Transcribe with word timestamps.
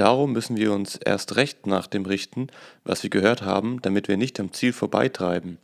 Darum 0.00 0.32
müssen 0.32 0.56
wir 0.56 0.72
uns 0.72 0.96
erst 0.96 1.36
recht 1.36 1.66
nach 1.66 1.86
dem 1.86 2.06
richten, 2.06 2.46
was 2.84 3.02
wir 3.02 3.10
gehört 3.10 3.42
haben, 3.42 3.82
damit 3.82 4.08
wir 4.08 4.16
nicht 4.16 4.40
am 4.40 4.50
Ziel 4.50 4.72
vorbeitreiben. 4.72 5.58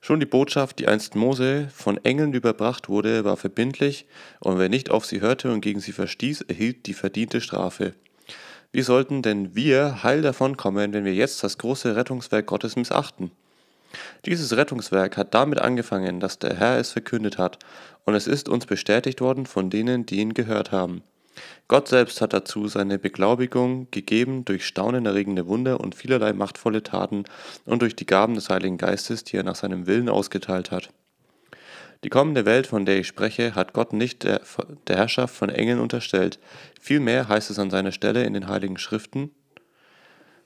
Schon 0.00 0.18
die 0.18 0.24
Botschaft, 0.24 0.78
die 0.78 0.88
einst 0.88 1.14
Mose 1.14 1.68
von 1.70 2.02
Engeln 2.02 2.32
überbracht 2.32 2.88
wurde, 2.88 3.22
war 3.26 3.36
verbindlich, 3.36 4.06
und 4.38 4.58
wer 4.58 4.70
nicht 4.70 4.90
auf 4.90 5.04
sie 5.04 5.20
hörte 5.20 5.52
und 5.52 5.60
gegen 5.60 5.80
sie 5.80 5.92
verstieß, 5.92 6.40
erhielt 6.48 6.86
die 6.86 6.94
verdiente 6.94 7.42
Strafe. 7.42 7.92
Wie 8.72 8.80
sollten 8.80 9.20
denn 9.20 9.54
wir 9.54 10.02
heil 10.04 10.22
davonkommen, 10.22 10.94
wenn 10.94 11.04
wir 11.04 11.12
jetzt 11.12 11.44
das 11.44 11.58
große 11.58 11.94
Rettungswerk 11.96 12.46
Gottes 12.46 12.76
missachten? 12.76 13.30
Dieses 14.24 14.56
Rettungswerk 14.56 15.18
hat 15.18 15.34
damit 15.34 15.58
angefangen, 15.58 16.18
dass 16.18 16.38
der 16.38 16.56
Herr 16.56 16.78
es 16.78 16.92
verkündet 16.92 17.36
hat, 17.36 17.58
und 18.06 18.14
es 18.14 18.26
ist 18.26 18.48
uns 18.48 18.64
bestätigt 18.64 19.20
worden 19.20 19.44
von 19.44 19.68
denen, 19.68 20.06
die 20.06 20.16
ihn 20.16 20.32
gehört 20.32 20.72
haben. 20.72 21.02
Gott 21.68 21.88
selbst 21.88 22.20
hat 22.20 22.32
dazu 22.32 22.66
seine 22.68 22.98
Beglaubigung 22.98 23.88
gegeben 23.90 24.44
durch 24.44 24.66
staunenerregende 24.66 25.46
Wunder 25.46 25.80
und 25.80 25.94
vielerlei 25.94 26.32
machtvolle 26.32 26.82
Taten 26.82 27.24
und 27.64 27.82
durch 27.82 27.94
die 27.94 28.06
Gaben 28.06 28.34
des 28.34 28.50
Heiligen 28.50 28.78
Geistes, 28.78 29.24
die 29.24 29.36
er 29.36 29.44
nach 29.44 29.54
seinem 29.54 29.86
Willen 29.86 30.08
ausgeteilt 30.08 30.70
hat. 30.70 30.90
Die 32.02 32.08
kommende 32.08 32.46
Welt, 32.46 32.66
von 32.66 32.86
der 32.86 32.98
ich 32.98 33.06
spreche, 33.06 33.54
hat 33.54 33.74
Gott 33.74 33.92
nicht 33.92 34.24
der, 34.24 34.40
der 34.86 34.96
Herrschaft 34.96 35.34
von 35.34 35.50
Engeln 35.50 35.78
unterstellt. 35.78 36.38
Vielmehr 36.80 37.28
heißt 37.28 37.50
es 37.50 37.58
an 37.58 37.70
seiner 37.70 37.92
Stelle 37.92 38.24
in 38.24 38.32
den 38.32 38.48
Heiligen 38.48 38.78
Schriften, 38.78 39.30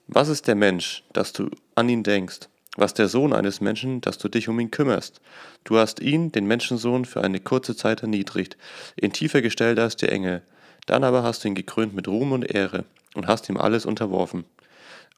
Was 0.07 0.27
ist 0.27 0.47
der 0.47 0.55
Mensch, 0.55 1.03
dass 1.13 1.31
du 1.31 1.49
an 1.73 1.87
ihn 1.87 2.03
denkst? 2.03 2.49
Was 2.75 2.93
der 2.93 3.07
Sohn 3.07 3.31
eines 3.31 3.61
Menschen, 3.61 4.01
dass 4.01 4.17
du 4.17 4.27
dich 4.27 4.49
um 4.49 4.59
ihn 4.59 4.69
kümmerst? 4.69 5.21
Du 5.63 5.77
hast 5.77 6.01
ihn, 6.01 6.33
den 6.33 6.45
Menschensohn, 6.45 7.05
für 7.05 7.21
eine 7.21 7.39
kurze 7.39 7.75
Zeit 7.75 8.01
erniedrigt, 8.01 8.57
ihn 8.99 9.13
tiefer 9.13 9.41
gestellt 9.41 9.79
als 9.79 9.95
die 9.95 10.09
Engel. 10.09 10.43
Dann 10.85 11.03
aber 11.03 11.23
hast 11.23 11.43
du 11.43 11.47
ihn 11.47 11.55
gekrönt 11.55 11.95
mit 11.95 12.07
Ruhm 12.07 12.31
und 12.31 12.43
Ehre 12.43 12.85
und 13.15 13.27
hast 13.27 13.49
ihm 13.49 13.57
alles 13.57 13.85
unterworfen. 13.85 14.45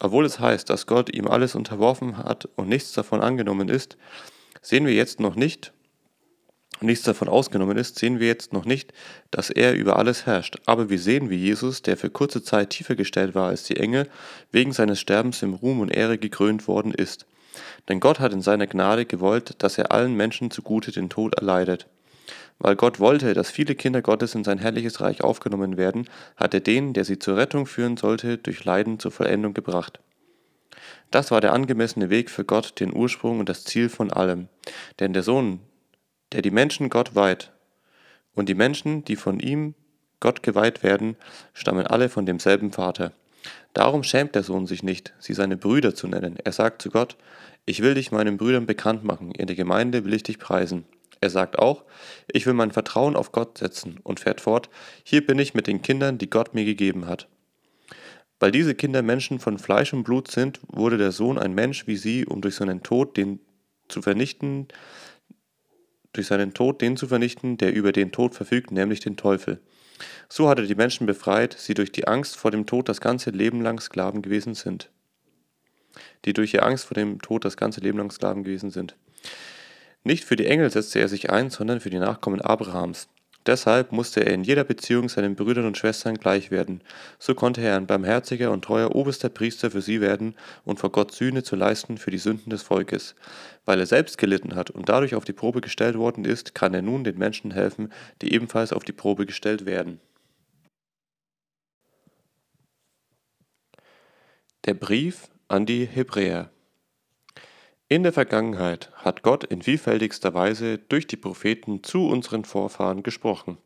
Obwohl 0.00 0.24
es 0.24 0.38
heißt, 0.38 0.70
dass 0.70 0.86
Gott 0.86 1.14
ihm 1.14 1.26
alles 1.26 1.54
unterworfen 1.54 2.18
hat 2.18 2.48
und 2.56 2.68
nichts 2.68 2.92
davon 2.92 3.20
angenommen 3.20 3.68
ist, 3.68 3.96
sehen 4.62 4.86
wir 4.86 4.94
jetzt 4.94 5.18
noch 5.18 5.34
nicht, 5.34 5.72
nichts 6.80 7.04
davon 7.04 7.28
ausgenommen 7.28 7.76
ist, 7.76 7.98
sehen 7.98 8.20
wir 8.20 8.28
jetzt 8.28 8.52
noch 8.52 8.64
nicht, 8.64 8.92
dass 9.30 9.50
er 9.50 9.74
über 9.74 9.96
alles 9.96 10.26
herrscht. 10.26 10.58
Aber 10.66 10.88
wir 10.88 10.98
sehen, 10.98 11.30
wie 11.30 11.36
Jesus, 11.36 11.82
der 11.82 11.96
für 11.96 12.10
kurze 12.10 12.42
Zeit 12.42 12.70
tiefer 12.70 12.94
gestellt 12.94 13.34
war 13.34 13.48
als 13.48 13.64
die 13.64 13.76
Engel, 13.76 14.08
wegen 14.52 14.72
seines 14.72 15.00
Sterbens 15.00 15.42
im 15.42 15.54
Ruhm 15.54 15.80
und 15.80 15.90
Ehre 15.90 16.18
gekrönt 16.18 16.68
worden 16.68 16.94
ist. 16.94 17.26
Denn 17.88 17.98
Gott 17.98 18.20
hat 18.20 18.32
in 18.32 18.42
seiner 18.42 18.66
Gnade 18.66 19.04
gewollt, 19.04 19.56
dass 19.58 19.78
er 19.78 19.90
allen 19.90 20.14
Menschen 20.14 20.50
zugute 20.50 20.92
den 20.92 21.08
Tod 21.08 21.34
erleidet. 21.34 21.88
Weil 22.58 22.76
Gott 22.76 23.00
wollte, 23.00 23.34
dass 23.34 23.50
viele 23.50 23.74
Kinder 23.74 24.02
Gottes 24.02 24.34
in 24.34 24.44
sein 24.44 24.58
herrliches 24.58 25.00
Reich 25.00 25.22
aufgenommen 25.22 25.76
werden, 25.76 26.08
hat 26.36 26.54
er 26.54 26.60
den, 26.60 26.92
der 26.92 27.04
sie 27.04 27.18
zur 27.18 27.36
Rettung 27.36 27.66
führen 27.66 27.96
sollte, 27.96 28.38
durch 28.38 28.64
Leiden 28.64 28.98
zur 28.98 29.12
Vollendung 29.12 29.54
gebracht. 29.54 30.00
Das 31.10 31.30
war 31.30 31.40
der 31.40 31.52
angemessene 31.52 32.10
Weg 32.10 32.30
für 32.30 32.44
Gott, 32.44 32.80
den 32.80 32.94
Ursprung 32.94 33.40
und 33.40 33.48
das 33.48 33.64
Ziel 33.64 33.88
von 33.88 34.12
allem. 34.12 34.48
Denn 35.00 35.12
der 35.12 35.22
Sohn, 35.22 35.60
der 36.32 36.42
die 36.42 36.50
Menschen 36.50 36.90
Gott 36.90 37.14
weiht, 37.14 37.52
und 38.34 38.48
die 38.48 38.54
Menschen, 38.54 39.04
die 39.04 39.16
von 39.16 39.40
ihm 39.40 39.74
Gott 40.20 40.42
geweiht 40.42 40.82
werden, 40.82 41.16
stammen 41.54 41.86
alle 41.86 42.08
von 42.08 42.26
demselben 42.26 42.72
Vater. 42.72 43.12
Darum 43.72 44.02
schämt 44.02 44.34
der 44.34 44.42
Sohn 44.42 44.66
sich 44.66 44.82
nicht, 44.82 45.14
sie 45.18 45.32
seine 45.32 45.56
Brüder 45.56 45.94
zu 45.94 46.08
nennen. 46.08 46.36
Er 46.42 46.52
sagt 46.52 46.82
zu 46.82 46.90
Gott, 46.90 47.16
ich 47.66 47.82
will 47.82 47.94
dich 47.94 48.12
meinen 48.12 48.36
Brüdern 48.36 48.66
bekannt 48.66 49.04
machen, 49.04 49.32
in 49.32 49.46
der 49.46 49.56
Gemeinde 49.56 50.04
will 50.04 50.14
ich 50.14 50.22
dich 50.22 50.38
preisen. 50.38 50.84
Er 51.20 51.30
sagt 51.30 51.58
auch, 51.58 51.84
ich 52.32 52.46
will 52.46 52.54
mein 52.54 52.70
Vertrauen 52.70 53.16
auf 53.16 53.32
Gott 53.32 53.58
setzen 53.58 53.98
und 54.02 54.20
fährt 54.20 54.40
fort, 54.40 54.70
hier 55.02 55.26
bin 55.26 55.38
ich 55.38 55.54
mit 55.54 55.66
den 55.66 55.82
Kindern, 55.82 56.18
die 56.18 56.30
Gott 56.30 56.54
mir 56.54 56.64
gegeben 56.64 57.06
hat. 57.06 57.28
Weil 58.40 58.52
diese 58.52 58.74
Kinder 58.74 59.02
Menschen 59.02 59.40
von 59.40 59.58
Fleisch 59.58 59.92
und 59.92 60.04
Blut 60.04 60.30
sind, 60.30 60.60
wurde 60.68 60.96
der 60.96 61.12
Sohn 61.12 61.38
ein 61.38 61.54
Mensch 61.54 61.86
wie 61.86 61.96
sie, 61.96 62.24
um 62.24 62.40
durch 62.40 62.54
seinen 62.54 62.82
Tod 62.82 63.16
den 63.16 63.40
zu 63.88 64.00
vernichten, 64.02 64.68
durch 66.12 66.26
seinen 66.26 66.54
Tod 66.54 66.80
den 66.80 66.96
zu 66.96 67.08
vernichten, 67.08 67.58
der 67.58 67.74
über 67.74 67.92
den 67.92 68.12
Tod 68.12 68.34
verfügt, 68.34 68.70
nämlich 68.70 69.00
den 69.00 69.16
Teufel. 69.16 69.60
So 70.28 70.48
hat 70.48 70.58
er 70.58 70.66
die 70.66 70.74
Menschen 70.74 71.06
befreit, 71.06 71.56
sie 71.58 71.74
durch 71.74 71.90
die 71.90 72.06
Angst 72.06 72.36
vor 72.36 72.50
dem 72.50 72.66
Tod 72.66 72.88
das 72.88 73.00
ganze 73.00 73.30
Leben 73.30 73.60
lang 73.60 73.80
Sklaven 73.80 74.22
gewesen 74.22 74.54
sind. 74.54 74.90
Die 76.24 76.32
durch 76.32 76.54
ihre 76.54 76.62
Angst 76.62 76.84
vor 76.84 76.94
dem 76.94 77.20
Tod 77.20 77.44
das 77.44 77.56
ganze 77.56 77.80
Leben 77.80 77.98
lang 77.98 78.10
Sklaven 78.10 78.44
gewesen 78.44 78.70
sind. 78.70 78.96
Nicht 80.04 80.24
für 80.24 80.36
die 80.36 80.46
Engel 80.46 80.70
setzte 80.70 81.00
er 81.00 81.08
sich 81.08 81.30
ein, 81.30 81.50
sondern 81.50 81.80
für 81.80 81.90
die 81.90 81.98
Nachkommen 81.98 82.40
Abrahams. 82.40 83.08
Deshalb 83.48 83.92
musste 83.92 84.26
er 84.26 84.34
in 84.34 84.44
jeder 84.44 84.62
Beziehung 84.62 85.08
seinen 85.08 85.34
Brüdern 85.34 85.64
und 85.64 85.78
Schwestern 85.78 86.16
gleich 86.16 86.50
werden. 86.50 86.82
So 87.18 87.34
konnte 87.34 87.62
er 87.62 87.76
ein 87.76 87.86
barmherziger 87.86 88.50
und 88.50 88.62
treuer 88.62 88.94
oberster 88.94 89.30
Priester 89.30 89.70
für 89.70 89.80
sie 89.80 90.02
werden 90.02 90.34
und 90.66 90.78
vor 90.78 90.92
Gott 90.92 91.12
Sühne 91.12 91.42
zu 91.42 91.56
leisten 91.56 91.96
für 91.96 92.10
die 92.10 92.18
Sünden 92.18 92.50
des 92.50 92.62
Volkes. 92.62 93.14
Weil 93.64 93.80
er 93.80 93.86
selbst 93.86 94.18
gelitten 94.18 94.54
hat 94.54 94.68
und 94.70 94.90
dadurch 94.90 95.14
auf 95.14 95.24
die 95.24 95.32
Probe 95.32 95.62
gestellt 95.62 95.96
worden 95.96 96.26
ist, 96.26 96.54
kann 96.54 96.74
er 96.74 96.82
nun 96.82 97.04
den 97.04 97.16
Menschen 97.16 97.50
helfen, 97.50 97.90
die 98.20 98.34
ebenfalls 98.34 98.72
auf 98.72 98.84
die 98.84 98.92
Probe 98.92 99.24
gestellt 99.24 99.64
werden. 99.64 99.98
Der 104.66 104.74
Brief 104.74 105.28
an 105.48 105.64
die 105.64 105.86
Hebräer 105.86 106.50
in 107.90 108.02
der 108.02 108.12
Vergangenheit 108.12 108.90
hat 108.96 109.22
Gott 109.22 109.44
in 109.44 109.62
vielfältigster 109.62 110.34
Weise 110.34 110.76
durch 110.76 111.06
die 111.06 111.16
Propheten 111.16 111.82
zu 111.82 112.06
unseren 112.06 112.44
Vorfahren 112.44 113.02
gesprochen. 113.02 113.56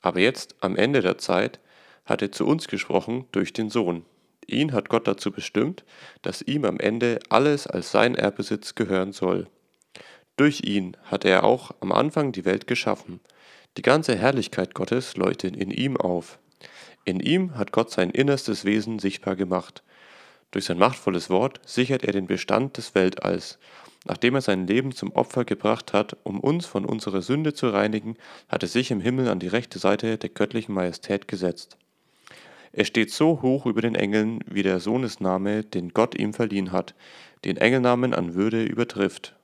Aber 0.00 0.20
jetzt, 0.20 0.54
am 0.60 0.76
Ende 0.76 1.02
der 1.02 1.18
Zeit, 1.18 1.60
hat 2.06 2.22
er 2.22 2.32
zu 2.32 2.46
uns 2.46 2.68
gesprochen 2.68 3.26
durch 3.32 3.52
den 3.52 3.68
Sohn. 3.68 4.04
Ihn 4.46 4.72
hat 4.72 4.88
Gott 4.88 5.06
dazu 5.06 5.30
bestimmt, 5.30 5.84
dass 6.22 6.42
ihm 6.42 6.64
am 6.64 6.78
Ende 6.78 7.18
alles 7.28 7.66
als 7.66 7.90
sein 7.90 8.14
Erbesitz 8.14 8.74
gehören 8.74 9.12
soll. 9.12 9.46
Durch 10.36 10.62
ihn 10.64 10.96
hat 11.04 11.24
er 11.24 11.44
auch 11.44 11.70
am 11.80 11.92
Anfang 11.92 12.32
die 12.32 12.44
Welt 12.44 12.66
geschaffen. 12.66 13.20
Die 13.76 13.82
ganze 13.82 14.16
Herrlichkeit 14.16 14.74
Gottes 14.74 15.16
leuchtet 15.16 15.54
in 15.54 15.70
ihm 15.70 15.96
auf. 15.96 16.38
In 17.04 17.20
ihm 17.20 17.56
hat 17.56 17.72
Gott 17.72 17.90
sein 17.90 18.10
innerstes 18.10 18.64
Wesen 18.64 18.98
sichtbar 18.98 19.36
gemacht. 19.36 19.82
Durch 20.54 20.66
sein 20.66 20.78
machtvolles 20.78 21.30
Wort 21.30 21.60
sichert 21.66 22.04
er 22.04 22.12
den 22.12 22.28
Bestand 22.28 22.76
des 22.76 22.94
Weltalls. 22.94 23.58
Nachdem 24.04 24.36
er 24.36 24.40
sein 24.40 24.68
Leben 24.68 24.92
zum 24.92 25.10
Opfer 25.10 25.44
gebracht 25.44 25.92
hat, 25.92 26.16
um 26.22 26.38
uns 26.38 26.64
von 26.64 26.84
unserer 26.84 27.22
Sünde 27.22 27.54
zu 27.54 27.70
reinigen, 27.70 28.14
hat 28.48 28.62
er 28.62 28.68
sich 28.68 28.92
im 28.92 29.00
Himmel 29.00 29.26
an 29.28 29.40
die 29.40 29.48
rechte 29.48 29.80
Seite 29.80 30.16
der 30.16 30.30
göttlichen 30.30 30.72
Majestät 30.72 31.26
gesetzt. 31.26 31.76
Er 32.70 32.84
steht 32.84 33.10
so 33.10 33.42
hoch 33.42 33.66
über 33.66 33.82
den 33.82 33.96
Engeln, 33.96 34.44
wie 34.46 34.62
der 34.62 34.78
Sohnesname, 34.78 35.64
den 35.64 35.88
Gott 35.88 36.16
ihm 36.16 36.32
verliehen 36.32 36.70
hat, 36.70 36.94
den 37.44 37.56
Engelnamen 37.56 38.14
an 38.14 38.34
Würde 38.34 38.62
übertrifft. 38.62 39.34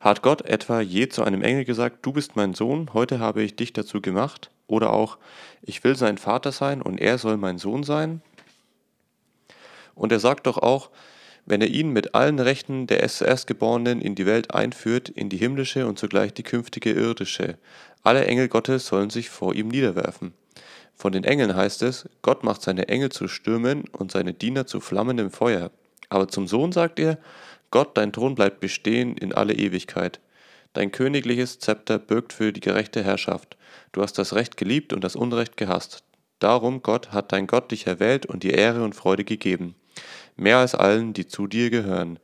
Hat 0.00 0.22
Gott 0.22 0.42
etwa 0.42 0.80
je 0.80 1.08
zu 1.08 1.22
einem 1.22 1.44
Engel 1.44 1.64
gesagt, 1.64 2.04
du 2.04 2.12
bist 2.12 2.34
mein 2.34 2.54
Sohn, 2.54 2.92
heute 2.94 3.20
habe 3.20 3.44
ich 3.44 3.54
dich 3.54 3.72
dazu 3.72 4.00
gemacht? 4.00 4.50
Oder 4.66 4.92
auch, 4.92 5.18
ich 5.62 5.84
will 5.84 5.94
sein 5.94 6.18
Vater 6.18 6.50
sein 6.50 6.82
und 6.82 7.00
er 7.00 7.18
soll 7.18 7.36
mein 7.36 7.58
Sohn 7.58 7.84
sein? 7.84 8.22
Und 9.94 10.12
er 10.12 10.20
sagt 10.20 10.46
doch 10.46 10.58
auch, 10.58 10.90
wenn 11.46 11.60
er 11.60 11.68
ihn 11.68 11.90
mit 11.90 12.14
allen 12.14 12.38
Rechten 12.38 12.86
der 12.86 13.00
Erstgeborenen 13.00 14.00
in 14.00 14.14
die 14.14 14.26
Welt 14.26 14.54
einführt, 14.54 15.08
in 15.08 15.28
die 15.28 15.36
himmlische 15.36 15.86
und 15.86 15.98
zugleich 15.98 16.32
die 16.32 16.42
künftige 16.42 16.92
irdische. 16.92 17.58
Alle 18.02 18.24
Engel 18.24 18.48
Gottes 18.48 18.86
sollen 18.86 19.10
sich 19.10 19.30
vor 19.30 19.54
ihm 19.54 19.68
niederwerfen. 19.68 20.32
Von 20.94 21.12
den 21.12 21.24
Engeln 21.24 21.56
heißt 21.56 21.82
es, 21.82 22.08
Gott 22.22 22.44
macht 22.44 22.62
seine 22.62 22.88
Engel 22.88 23.10
zu 23.10 23.26
Stürmen 23.26 23.84
und 23.92 24.12
seine 24.12 24.34
Diener 24.34 24.66
zu 24.66 24.80
flammendem 24.80 25.30
Feuer. 25.30 25.70
Aber 26.08 26.28
zum 26.28 26.46
Sohn 26.46 26.72
sagt 26.72 26.98
er, 26.98 27.18
Gott, 27.70 27.96
dein 27.96 28.12
Thron 28.12 28.34
bleibt 28.34 28.60
bestehen 28.60 29.16
in 29.16 29.32
alle 29.32 29.54
Ewigkeit. 29.54 30.20
Dein 30.72 30.92
königliches 30.92 31.58
Zepter 31.58 31.98
birgt 31.98 32.32
für 32.32 32.52
die 32.52 32.60
gerechte 32.60 33.02
Herrschaft. 33.02 33.56
Du 33.92 34.02
hast 34.02 34.18
das 34.18 34.34
Recht 34.34 34.56
geliebt 34.56 34.92
und 34.92 35.02
das 35.02 35.16
Unrecht 35.16 35.56
gehasst. 35.56 36.04
Darum, 36.38 36.82
Gott, 36.82 37.12
hat 37.12 37.32
dein 37.32 37.46
Gott 37.46 37.70
dich 37.70 37.86
erwählt 37.86 38.26
und 38.26 38.42
dir 38.42 38.54
Ehre 38.54 38.82
und 38.82 38.94
Freude 38.94 39.24
gegeben 39.24 39.74
mehr 40.36 40.58
als 40.58 40.74
allen, 40.74 41.12
die 41.12 41.26
zu 41.26 41.46
dir 41.46 41.70
gehören. 41.70 42.18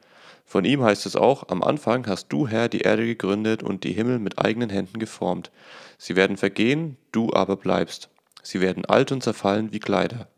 Von 0.45 0.65
ihm 0.65 0.83
heißt 0.83 1.07
es 1.07 1.17
auch, 1.17 1.49
am 1.49 1.63
Anfang 1.63 2.07
hast 2.07 2.29
du, 2.29 2.47
Herr, 2.47 2.69
die 2.69 2.83
Erde 2.83 3.05
gegründet 3.05 3.63
und 3.63 3.85
die 3.85 3.93
Himmel 3.93 4.19
mit 4.19 4.39
eigenen 4.39 4.71
Händen 4.71 4.99
geformt. 4.99 5.51
Sie 5.99 6.15
werden 6.15 6.37
vergehen, 6.37 6.97
du 7.11 7.33
aber 7.33 7.57
bleibst. 7.57 8.11
Sie 8.43 8.61
werden 8.61 8.85
alt 8.85 9.11
und 9.11 9.23
zerfallen 9.23 9.73
wie 9.73 9.81
Kleider. 9.81 10.29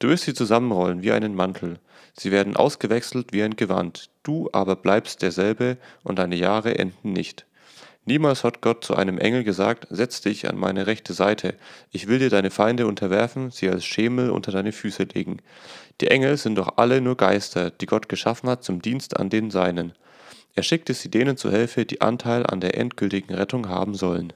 Du 0.00 0.08
wirst 0.08 0.24
sie 0.24 0.34
zusammenrollen 0.34 1.02
wie 1.02 1.12
einen 1.12 1.36
Mantel. 1.36 1.78
Sie 2.14 2.32
werden 2.32 2.56
ausgewechselt 2.56 3.32
wie 3.32 3.44
ein 3.44 3.54
Gewand. 3.54 4.10
Du 4.24 4.48
aber 4.52 4.74
bleibst 4.74 5.22
derselbe 5.22 5.78
und 6.02 6.18
deine 6.18 6.34
Jahre 6.36 6.76
enden 6.78 7.12
nicht. 7.12 7.46
Niemals 8.04 8.42
hat 8.42 8.62
Gott 8.62 8.84
zu 8.84 8.96
einem 8.96 9.18
Engel 9.18 9.44
gesagt, 9.44 9.86
setz 9.90 10.20
dich 10.20 10.48
an 10.48 10.58
meine 10.58 10.88
rechte 10.88 11.12
Seite, 11.12 11.54
ich 11.92 12.08
will 12.08 12.18
dir 12.18 12.30
deine 12.30 12.50
Feinde 12.50 12.88
unterwerfen, 12.88 13.52
sie 13.52 13.68
als 13.68 13.84
Schemel 13.84 14.30
unter 14.30 14.50
deine 14.50 14.72
Füße 14.72 15.04
legen. 15.04 15.38
Die 16.00 16.08
Engel 16.08 16.36
sind 16.36 16.56
doch 16.56 16.78
alle 16.78 17.00
nur 17.00 17.16
Geister, 17.16 17.70
die 17.70 17.86
Gott 17.86 18.08
geschaffen 18.08 18.48
hat 18.50 18.64
zum 18.64 18.82
Dienst 18.82 19.16
an 19.16 19.30
den 19.30 19.52
Seinen. 19.52 19.92
Er 20.54 20.64
schickte 20.64 20.94
sie 20.94 21.10
denen 21.10 21.36
zu 21.36 21.50
Hilfe, 21.50 21.86
die 21.86 22.00
Anteil 22.00 22.44
an 22.44 22.60
der 22.60 22.76
endgültigen 22.76 23.34
Rettung 23.34 23.68
haben 23.68 23.94
sollen. 23.94 24.32